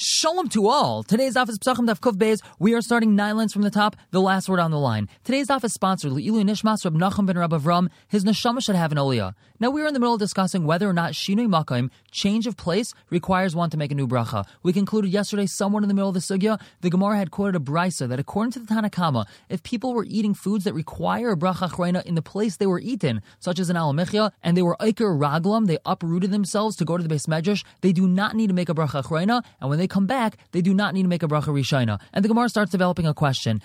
[0.00, 1.02] Shalom to all.
[1.02, 2.40] Today's office Pesachim Daf Kuf Beis.
[2.60, 5.08] We are starting nine lines from the top, the last word on the line.
[5.24, 7.88] Today's office sponsored Le'ilu Nishmas Rab Nachum ben Rab Avram.
[8.06, 9.34] His neshama should have an aliyah.
[9.58, 12.56] Now we are in the middle of discussing whether or not shinui makim, change of
[12.56, 14.46] place, requires one to make a new bracha.
[14.62, 17.58] We concluded yesterday, somewhere in the middle of the sugya, the Gemara had quoted a
[17.58, 21.68] brisa that according to the Tanakama, if people were eating foods that require a bracha
[21.68, 25.18] achrayna in the place they were eaten, such as an alamechia, and they were iker
[25.18, 28.54] raglam, they uprooted themselves to go to the base medrash, they do not need to
[28.54, 31.22] make a bracha achrayna, and when they come back, they do not need to make
[31.22, 31.98] a bracha rishayna.
[32.12, 33.60] And the Gemara starts developing a question.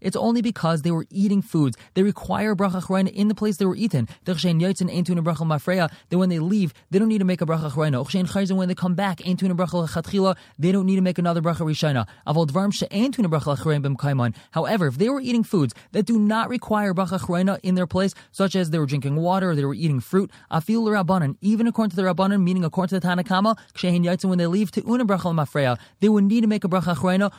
[0.00, 1.76] It's only because they were eating foods.
[1.94, 4.08] They require bracha achrayna in the place they were eaten.
[4.24, 4.42] That
[6.10, 8.56] when they leave, they don't need to make a bracha achrayna.
[8.56, 12.06] When they come back, they don't need to make another bracha rishayna.
[14.50, 18.14] However, if they were eating foods that do not require bracha achrayna in their place,
[18.30, 22.02] such as they were drinking water, or they were eating fruit, even according to the
[22.02, 26.46] rabbanon, meaning according to the When they leave to una mafreya, they would need to
[26.46, 27.30] make a bracha achrayna.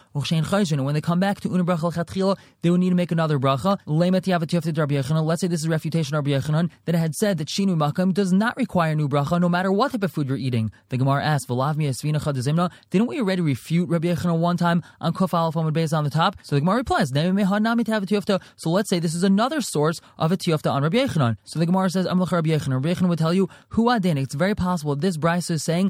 [0.72, 3.78] And when they come back to una chatchila, they would need to make another bracha.
[3.86, 8.56] Let's say this is refutation Rabbi Yochanan that had said that shinu makam does not
[8.58, 10.72] require new bracha, no matter what type of food you're eating.
[10.90, 15.94] The Gemara asks, Didn't we already refute Rabbi Yochanan one time on Kuf Aleph based
[15.94, 16.38] on the top?
[16.44, 20.84] So the Gemara replies, So let's say this is another source of a tiyofta on
[20.84, 21.38] Rabbi Yochanan.
[21.44, 23.02] So the Gemara says, Rabbi Yochanan.
[23.02, 24.18] Would tell you, adin.
[24.18, 25.81] It's very possible this brisa is saying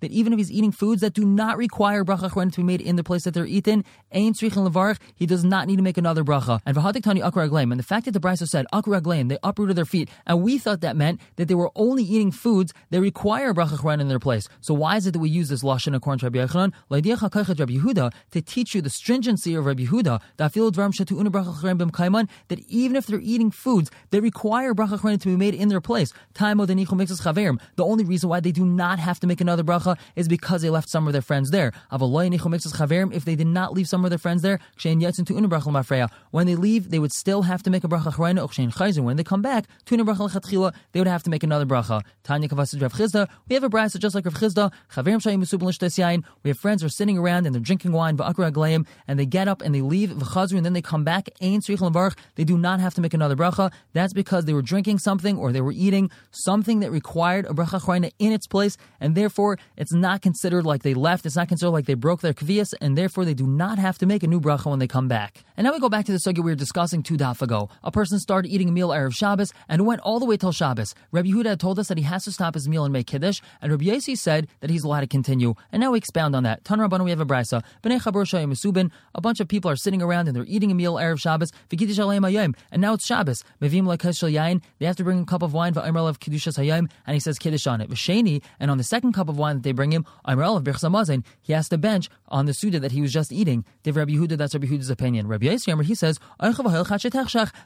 [0.00, 2.96] that even if he's eating foods that do not require bracha to be made in
[2.96, 6.60] the place that they're eaten, he does not need to make another bracha.
[6.66, 7.72] And tani akra glaim.
[7.72, 10.80] and the fact that the brisa said akraglaim, they uprooted their feet, and we thought
[10.80, 14.48] that meant that they were only eating foods that require bracha in their place.
[14.60, 16.72] So why is it that we use this lashon according to Rabbi Yochanan?
[18.30, 20.20] To teach you the stringency of Rabbi Yehuda
[22.48, 26.12] that even if they're eating foods that require bracha to be made in their place,
[26.84, 30.70] the only reason why they do not have to make another bracha is because they
[30.70, 31.72] left some of their friends there.
[31.92, 34.58] If they did not leave some of their friends there,
[36.30, 39.02] when they leave, they would still have to make a bracha.
[39.02, 39.96] When they come back, they
[41.00, 42.02] would have to make another bracha.
[43.48, 44.70] We have a bracha just like Rav Chisda.
[46.42, 49.62] We have friends who are sitting around and they're drinking wine, and they get up
[49.62, 51.28] and they leave, and then they come back.
[51.40, 53.72] They do not have to make another bracha.
[53.92, 56.10] That's because they were drinking something or they were eating
[56.60, 60.82] something that required a bracha chorina in its place, and therefore it's not considered like
[60.82, 61.24] they left.
[61.24, 64.04] It's not considered like they broke their kvias, and therefore they do not have to
[64.04, 65.42] make a new bracha when they come back.
[65.56, 67.70] And now we go back to the sugya we were discussing two daf ago.
[67.82, 70.94] A person started eating a meal erev Shabbos and went all the way till Shabbos.
[71.12, 73.72] Rabbi Yehuda told us that he has to stop his meal and make kiddush, and
[73.72, 75.54] Rabbi Yossi said that he's allowed to continue.
[75.72, 76.62] And now we expound on that.
[76.66, 77.62] Tan Rabban, we have a brisa.
[77.82, 80.96] Bnei Chabur Shayim A bunch of people are sitting around and they're eating a meal
[80.96, 81.52] erev Shabbos.
[82.70, 83.44] And now it's Shabbos.
[83.60, 86.18] They have to bring a cup of wine of
[86.58, 87.90] and he says kiddush on it.
[87.90, 91.52] V'sheni, and on the second cup of wine that they bring him, Amral of he
[91.52, 93.64] has to bench on the suda that he was just eating.
[93.82, 95.26] Div Rabbi Yehuda, that's Rabbi Yehuda's opinion.
[95.26, 96.18] Rabbi Yisrael, he says,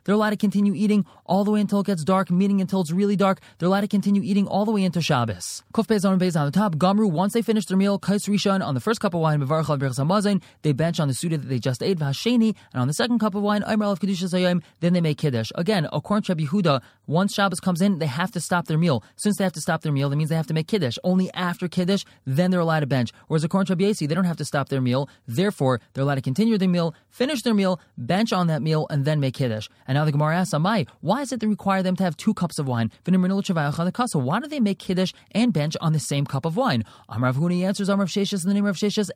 [0.05, 2.91] they're allowed to continue eating all the way until it gets dark, meaning until it's
[2.91, 3.41] really dark.
[3.59, 5.62] They're allowed to continue eating all the way into Shabbos.
[5.72, 6.77] Kuf Bez on Bez on the top.
[6.77, 9.69] Gamru, once they finish their meal, Kais Rishon, on the first cup of wine, Mevarach
[9.69, 12.95] al Birchsamazin, they bench on the suda that they just ate, V'hasheni, and on the
[12.95, 15.51] second cup of wine, Amral of kedushas hayom, then they make kiddush.
[15.55, 19.03] Again, according to Rabbi Yehuda, once Shabbos comes in, they have to stop their meal.
[19.17, 20.97] Since they have to stop their meal, that means they have to make kiddush.
[21.05, 23.12] Only after kiddush, then they're allowed to bench.
[23.29, 25.09] Whereas according to Rabbi they don't have to stop their meal.
[25.27, 29.05] Therefore, they're allowed to continue their meal, finish their meal, bench on that meal, and
[29.05, 29.69] then make kiddush.
[29.87, 32.34] And now the Gemara asks, Amai, why is it they require them to have two
[32.34, 32.91] cups of wine?
[33.05, 36.84] Why do they make kiddush and bench on the same cup of wine?
[37.09, 39.11] Amrav Huni answers, Amrav Sheshes in the name of Sheshas,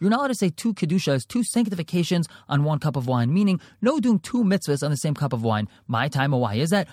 [0.00, 3.60] You're not allowed to say two kedushas, two sanctifications on one cup of wine, meaning
[3.80, 5.68] no doing two mitzvahs on the same cup of wine.
[5.86, 6.88] My time, why is that?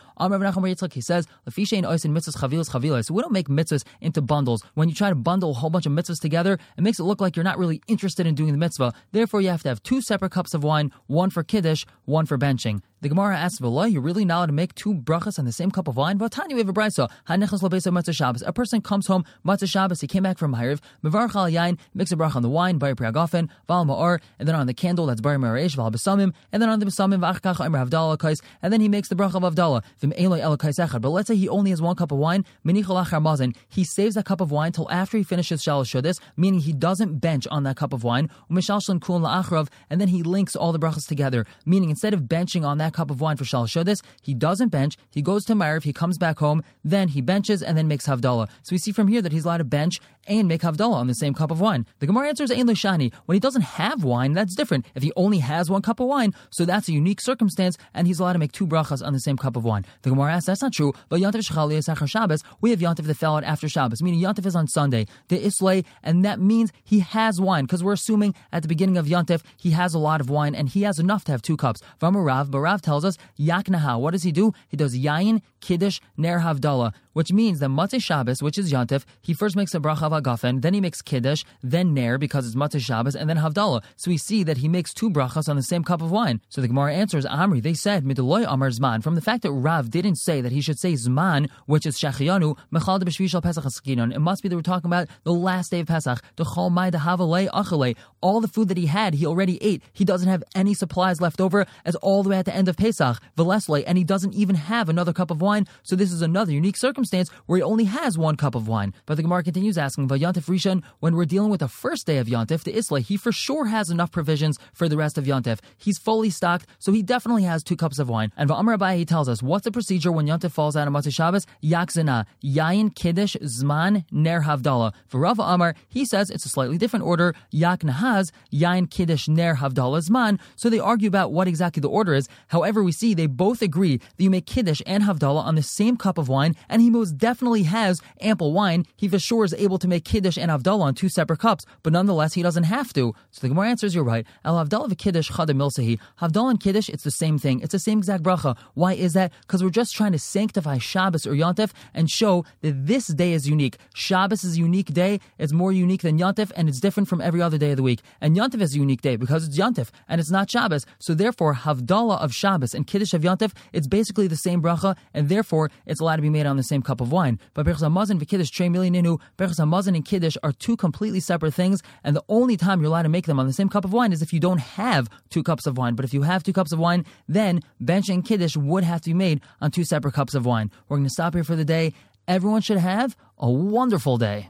[0.82, 3.06] Like he says, Lafishain oisin mitzvahs chavilas.
[3.06, 4.64] So we don't make mitzvahs into bundles.
[4.74, 7.22] When you try to bundle a whole bunch of mitzvahs together, it makes it look
[7.22, 8.94] like you're not really interested in doing the mitzvah.
[9.12, 12.38] Therefore, you have to have two separate cups of wine, one for kiddush, one for
[12.38, 12.82] benching.
[13.04, 15.90] The Gemara asks, "V'lo, you're really allowed to make two brachas on the same cup
[15.90, 17.10] of wine?" Tanya, we have a brayso.
[17.28, 18.42] Hanechas lobesa matzah Shabbos.
[18.48, 20.00] A person comes home matzah Shabbos.
[20.00, 20.80] He came back from Hayriv.
[21.04, 24.56] Mevarach al yain makes a bracha on the wine, bari priagofen, val ma'or, and then
[24.56, 27.86] on the candle that's bari ma'aresh, val besamim, and then on the besamim v'achkach omer
[27.86, 29.84] havdalah kais, and then he makes the bracha of havdalah.
[30.02, 31.02] V'im eloi el kais echad.
[31.02, 32.46] But let's say he only has one cup of wine.
[32.66, 33.54] Minichol achar mazin.
[33.68, 37.20] He saves that cup of wine till after he finishes shalosh shodis, meaning he doesn't
[37.20, 38.30] bench on that cup of wine.
[38.50, 42.66] Umishal kul la'achrav, and then he links all the brachas together, meaning instead of benching
[42.66, 44.02] on that cup of wine for Shal Shodis.
[44.22, 44.98] He doesn't bench.
[45.10, 45.84] He goes to Ma'ariv.
[45.84, 46.64] He comes back home.
[46.84, 48.48] Then he benches and then makes Havdalah.
[48.64, 51.16] So we see from here that he's allowed to bench and make Havdalah on the
[51.16, 51.86] same cup of wine.
[52.00, 53.14] The Gemara answers Ein Lishani.
[53.26, 54.86] When he doesn't have wine, that's different.
[54.96, 58.20] If he only has one cup of wine, so that's a unique circumstance, and he's
[58.20, 59.86] allowed to make two brachas on the same cup of wine.
[60.04, 60.94] The Gemara asks, that's not true.
[61.10, 62.42] But Yantiv Shechali is Shabbos.
[62.62, 65.08] We have Yantiv that fell out after Shabbos, meaning Yantiv is on Sunday.
[65.28, 69.08] The Islay, and that means he has wine, because we're assuming at the beginning of
[69.08, 71.82] Yantiv he has a lot of wine, and he has enough to have two cups.
[72.02, 74.00] Vamarav, but Rav tells us, Yaknaha.
[74.00, 74.54] What does he do?
[74.68, 79.34] He does Yayin, Kiddush, Ner Havdalah which means that Matzah Shabbos, which is Yantif, he
[79.34, 82.82] first makes a bracha of agafen, then he makes Kiddush, then Ner because it's Matzah
[82.82, 83.84] Shabbos, and then Havdalah.
[83.96, 86.42] So we see that he makes two brachas on the same cup of wine.
[86.50, 89.90] So the Gemara answers, Amri, they said, Mideloy Amar Zman, from the fact that Rav
[89.90, 94.20] didn't say that he should say Zman, which is Shachianu, Mechal de B'Shvishal Pesach It
[94.20, 96.98] must be that we're talking about the last day of Pesach, the Chol Mai de
[96.98, 97.96] Achalei.
[98.22, 99.84] All the food that he had, he already ate.
[99.94, 102.78] He doesn't have any supplies left over as all the way at the end of
[102.78, 105.68] Pesach, Velesle, and he doesn't even have another cup of wine.
[105.84, 107.03] So this is another unique circumstance
[107.46, 108.94] where he only only has one cup of wine.
[109.06, 112.28] But the Gemara continues asking, Vayantif Rishon, when we're dealing with the first day of
[112.28, 115.60] Yantif, the Isla, he for sure has enough provisions for the rest of Yantif.
[115.78, 118.32] He's fully stocked, so he definitely has two cups of wine.
[118.38, 121.14] And Va'amar Abai, he tells us, what's the procedure when Yantif falls out of Matzah
[121.14, 121.46] Shabbos?
[121.64, 124.94] Yakzina, Yayin Kiddush, Zman, Ner Havdalah.
[125.08, 127.34] For Rav Amar, he says it's a slightly different order.
[127.50, 130.40] Yak Nahaz, Yayin Kiddush, Ner Havdalah, Zman.
[130.56, 132.30] So they argue about what exactly the order is.
[132.50, 135.98] However, we see they both agree that you make Kiddush and Havdalah on the same
[135.98, 139.78] cup of wine, and he most definitely has ample wine, he for sure is able
[139.80, 143.14] to make Kiddush and Havdalah on two separate cups, but nonetheless, he doesn't have to.
[143.32, 144.26] So the Gemara answers, you're right.
[144.46, 146.00] El Havdalah Kiddush Chada Milsahi.
[146.22, 147.60] Havdalah and Kiddush, it's the same thing.
[147.60, 148.56] It's the same exact bracha.
[148.76, 149.34] Why is that?
[149.42, 153.50] Because we're just trying to sanctify Shabbos or Yontif and show that this day is
[153.50, 153.78] unique.
[153.96, 155.20] Shabbos is a unique day.
[155.40, 158.02] It's more unique than Yontif, and it's different from every other day of the week.
[158.22, 160.86] And Yontif is a unique day because it's Yontif, and it's not Shabbos.
[161.00, 165.30] So therefore, Havdalah of Shabbos and Kiddush of Yontif, it's basically the same bracha, and
[165.30, 167.40] therefore, it's allowed to be made on the same cup of wine.
[167.54, 172.16] But Hamazon v'Kiddush Trey Milininu, Berachas Hamazon and Kiddush are two completely separate things, and
[172.16, 174.22] the only time you're allowed to make them on the same cup of wine is
[174.22, 175.96] if you don't have two cups of wine.
[175.96, 179.10] But if you have two cups of wine, then bench and Kiddush would have to
[179.10, 180.72] be made on two separate cups of wine.
[180.88, 181.94] We're going to stop here for the day.
[182.28, 184.50] Everyone should have a wonderful day.